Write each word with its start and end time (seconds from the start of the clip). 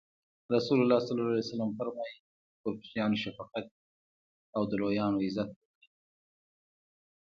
رسول 0.55 0.77
الله 0.81 0.99
ص 1.07 1.09
فرمایي: 1.77 2.15
چی 2.15 2.21
پر 2.61 2.67
کوچنیانو 2.77 3.17
شفقت 3.23 3.65
او 3.71 3.75
او 4.55 4.61
د 4.69 4.71
لویانو 4.81 5.23
عزت 5.25 5.49
وکړي. 5.51 5.87